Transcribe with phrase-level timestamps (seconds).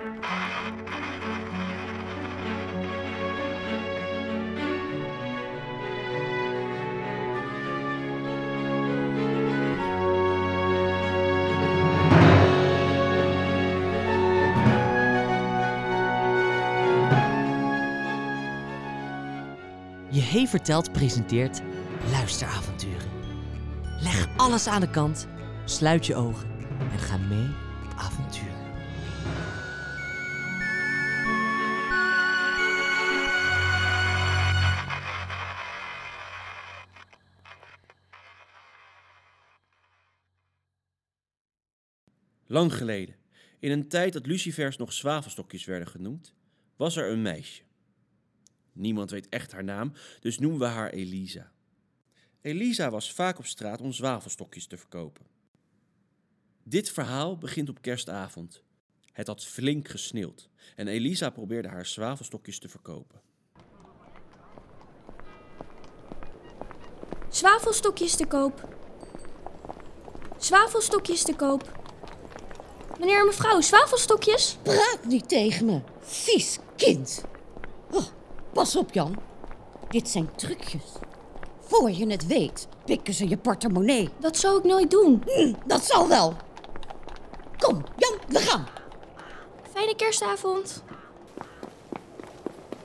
[0.00, 0.06] Je
[20.20, 21.60] Hey Vertelt presenteert
[22.10, 23.08] luisteravonturen.
[24.00, 25.26] Leg alles aan de kant,
[25.64, 26.48] sluit je ogen
[26.92, 27.48] en ga mee
[27.84, 28.59] op avontuur.
[42.50, 43.14] Lang geleden,
[43.58, 46.34] in een tijd dat lucifers nog zwavelstokjes werden genoemd,
[46.76, 47.62] was er een meisje.
[48.72, 51.52] Niemand weet echt haar naam, dus noemen we haar Elisa.
[52.40, 55.26] Elisa was vaak op straat om zwavelstokjes te verkopen.
[56.62, 58.62] Dit verhaal begint op kerstavond.
[59.12, 63.20] Het had flink gesneeuwd en Elisa probeerde haar zwavelstokjes te verkopen.
[67.28, 68.76] Zwavelstokjes te koop.
[70.38, 71.79] Zwavelstokjes te koop.
[73.00, 74.56] Meneer en mevrouw, zwavelstokjes?
[74.62, 77.24] Praat niet tegen me, vies kind.
[77.90, 78.04] Oh,
[78.52, 79.16] pas op, Jan.
[79.88, 80.82] Dit zijn trucjes.
[81.60, 84.08] Voor je het weet, pikken ze je portemonnee.
[84.18, 85.22] Dat zou ik nooit doen.
[85.26, 86.36] Hm, dat zal wel.
[87.58, 88.66] Kom, Jan, we gaan.
[89.72, 90.82] Fijne kerstavond.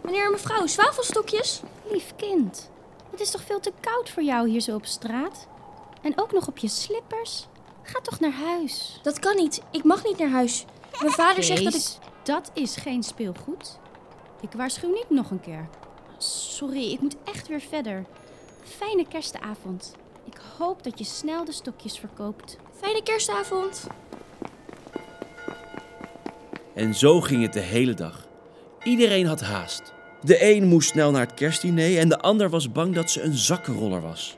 [0.00, 1.60] Meneer en mevrouw, zwavelstokjes?
[1.90, 2.70] Lief kind,
[3.10, 5.46] het is toch veel te koud voor jou hier zo op straat?
[6.02, 7.46] En ook nog op je slippers?
[7.86, 9.00] Ga toch naar huis.
[9.02, 9.62] Dat kan niet.
[9.70, 10.64] Ik mag niet naar huis.
[11.00, 11.82] Mijn vader zegt dat ik...
[12.22, 13.78] Dat is geen speelgoed.
[14.40, 15.68] Ik waarschuw niet nog een keer.
[16.18, 18.04] Sorry, ik moet echt weer verder.
[18.62, 19.94] Fijne kerstavond.
[20.24, 22.56] Ik hoop dat je snel de stokjes verkoopt.
[22.80, 23.86] Fijne kerstavond.
[26.74, 28.26] En zo ging het de hele dag.
[28.82, 29.92] Iedereen had haast.
[30.22, 33.36] De een moest snel naar het kerstdiner en de ander was bang dat ze een
[33.36, 34.36] zakkenroller was.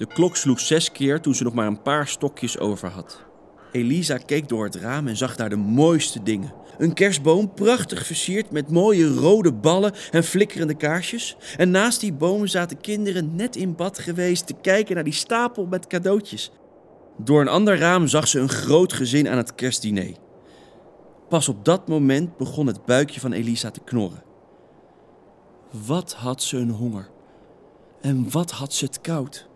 [0.00, 3.24] De klok sloeg zes keer toen ze nog maar een paar stokjes over had.
[3.72, 6.52] Elisa keek door het raam en zag daar de mooiste dingen.
[6.78, 11.36] Een kerstboom, prachtig versierd met mooie rode ballen en flikkerende kaarsjes.
[11.56, 15.66] En naast die bomen zaten kinderen net in bad geweest te kijken naar die stapel
[15.66, 16.52] met cadeautjes.
[17.16, 20.14] Door een ander raam zag ze een groot gezin aan het kerstdiner.
[21.28, 24.22] Pas op dat moment begon het buikje van Elisa te knorren.
[25.86, 27.08] Wat had ze een honger.
[28.00, 29.48] En wat had ze het koud.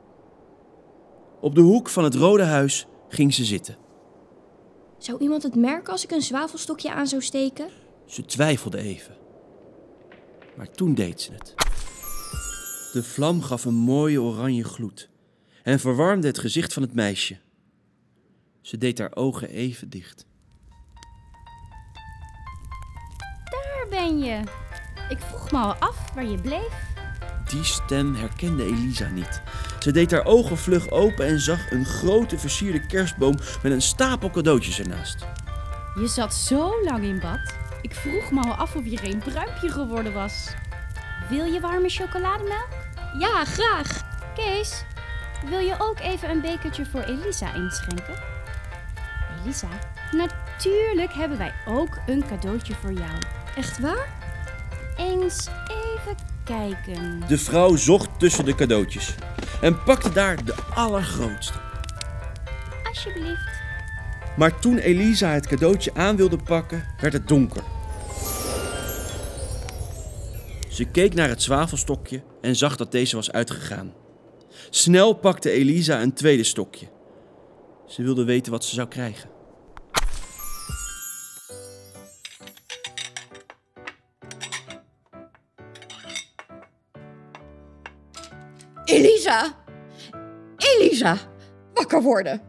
[1.45, 3.77] Op de hoek van het rode huis ging ze zitten.
[4.99, 7.69] Zou iemand het merken als ik een zwavelstokje aan zou steken?
[8.07, 9.17] Ze twijfelde even.
[10.57, 11.55] Maar toen deed ze het.
[12.93, 15.09] De vlam gaf een mooie oranje gloed
[15.63, 17.37] en verwarmde het gezicht van het meisje.
[18.61, 20.27] Ze deed haar ogen even dicht.
[23.51, 24.41] Daar ben je.
[25.09, 26.94] Ik vroeg me al af waar je bleef.
[27.49, 29.43] Die stem herkende Elisa niet.
[29.79, 34.31] Ze deed haar ogen vlug open en zag een grote versierde kerstboom met een stapel
[34.31, 35.27] cadeautjes ernaast.
[35.95, 37.55] Je zat zo lang in bad.
[37.83, 40.47] Ik vroeg me al af of je geen pruimpje geworden was.
[41.29, 42.69] Wil je warme chocolademelk?
[43.19, 44.03] Ja, graag.
[44.35, 44.85] Kees,
[45.49, 48.23] wil je ook even een bekertje voor Elisa inschenken?
[49.43, 49.69] Elisa,
[50.13, 53.19] natuurlijk hebben wij ook een cadeautje voor jou.
[53.57, 54.09] Echt waar?
[54.97, 57.23] Eens even kijken.
[57.29, 59.15] De vrouw zocht tussen de cadeautjes
[59.61, 61.59] en pakte daar de allergrootste.
[62.89, 63.63] Alsjeblieft.
[64.37, 67.63] Maar toen Elisa het cadeautje aan wilde pakken, werd het donker.
[70.69, 73.93] Ze keek naar het zwavelstokje en zag dat deze was uitgegaan.
[74.71, 76.87] Snel pakte Elisa een tweede stokje.
[77.87, 79.34] Ze wilde weten wat ze zou krijgen.
[88.85, 89.55] Elisa!
[90.57, 91.19] Elisa!
[91.75, 92.43] Wakker worden!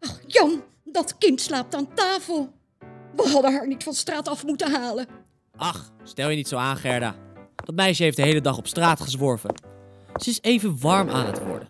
[0.00, 2.52] Ach, Jan, dat kind slaapt aan tafel.
[3.16, 5.06] We hadden haar niet van straat af moeten halen.
[5.56, 7.14] Ach, stel je niet zo aan, Gerda.
[7.64, 9.54] Dat meisje heeft de hele dag op straat gezworven.
[10.16, 11.68] Ze is even warm aan het worden.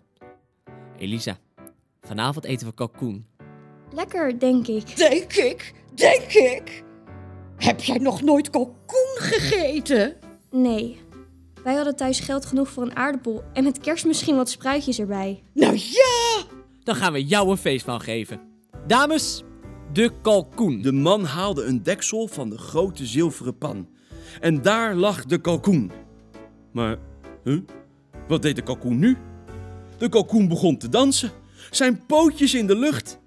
[0.97, 1.37] Elisa,
[2.01, 3.27] vanavond eten we kalkoen.
[3.91, 4.97] Lekker, denk ik.
[4.97, 6.83] Denk ik, denk ik.
[7.57, 10.15] Heb jij nog nooit kalkoen gegeten?
[10.51, 11.05] Nee.
[11.63, 15.43] Wij hadden thuis geld genoeg voor een aardappel en met kerst misschien wat spruitjes erbij.
[15.53, 16.43] Nou ja!
[16.83, 18.39] Dan gaan we jou een feest van geven.
[18.87, 19.43] Dames,
[19.93, 20.81] de kalkoen.
[20.81, 23.87] De man haalde een deksel van de grote zilveren pan.
[24.39, 25.91] En daar lag de kalkoen.
[26.71, 26.97] Maar,
[27.43, 27.59] huh?
[28.27, 29.17] Wat deed de kalkoen nu?
[29.97, 31.31] De kalkoen begon te dansen.
[31.71, 33.19] Zijn pootjes in de lucht.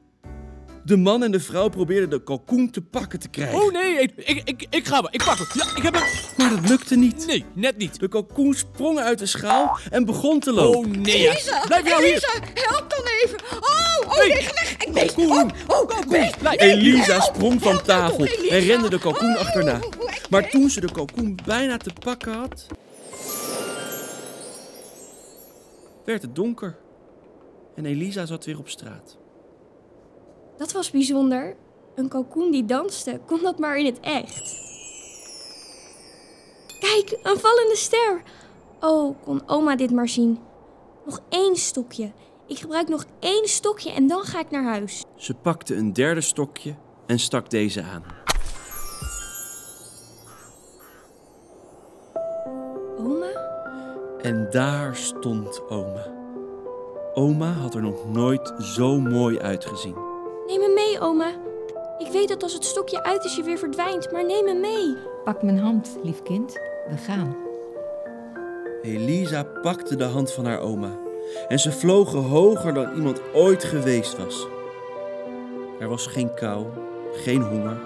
[0.84, 3.62] De man en de vrouw probeerden de kalkoen te pakken te krijgen.
[3.62, 5.06] Oh nee, ik, ik, ik, ik ga hem.
[5.10, 5.46] Ik pak hem.
[5.54, 6.02] Ja, ik heb hem.
[6.36, 7.26] Maar dat lukte niet.
[7.26, 8.00] Nee, net niet.
[8.00, 10.78] De kalkoen sprong uit de schaal en begon te lopen.
[10.78, 11.18] Oh nee.
[11.20, 11.30] ja.
[11.30, 12.10] Elisa, Blijf jou hier.
[12.12, 13.38] Elisa, help dan even.
[13.60, 14.28] Oh, oh, Nee.
[14.28, 14.52] nee, ga
[14.94, 15.10] weg.
[15.10, 15.28] Ik.
[15.66, 16.60] Oh, oh.
[16.60, 17.22] Elisa help.
[17.34, 19.72] sprong van tafel en rende de kalkoen Oh, achterna.
[19.74, 22.66] oh, oh, Maar toen ze de kalkoen bijna te pakken had,
[26.04, 26.76] werd het donker.
[27.76, 29.16] En Elisa zat weer op straat.
[30.60, 31.56] Dat was bijzonder.
[31.94, 34.58] Een kalkoen die danste, kon dat maar in het echt.
[36.80, 38.22] Kijk, een vallende ster.
[38.80, 40.38] Oh, kon oma dit maar zien.
[41.06, 42.12] Nog één stokje.
[42.46, 45.04] Ik gebruik nog één stokje en dan ga ik naar huis.
[45.16, 46.74] Ze pakte een derde stokje
[47.06, 48.04] en stak deze aan.
[52.98, 53.30] Oma?
[54.22, 56.06] En daar stond oma.
[57.14, 60.09] Oma had er nog nooit zo mooi uitgezien.
[61.00, 61.28] Oma.
[61.98, 64.96] Ik weet dat als het stokje uit is, je weer verdwijnt, maar neem me mee.
[65.24, 66.52] Pak mijn hand, lief kind.
[66.88, 67.36] We gaan.
[68.82, 70.98] Elisa pakte de hand van haar oma
[71.48, 74.46] en ze vlogen hoger dan iemand ooit geweest was.
[75.78, 76.66] Er was geen kou,
[77.12, 77.80] geen honger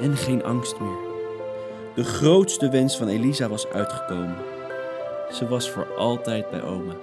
[0.00, 0.98] en geen angst meer.
[1.94, 4.36] De grootste wens van Elisa was uitgekomen.
[5.30, 6.94] Ze was voor altijd bij oma.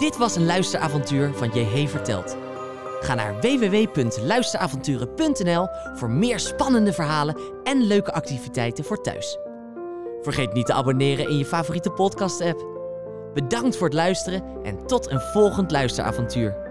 [0.00, 2.36] Dit was een luisteravontuur van JH Verteld.
[3.00, 9.38] Ga naar www.luisteravonturen.nl voor meer spannende verhalen en leuke activiteiten voor thuis.
[10.22, 12.66] Vergeet niet te abonneren in je favoriete podcast-app.
[13.34, 16.69] Bedankt voor het luisteren en tot een volgend luisteravontuur.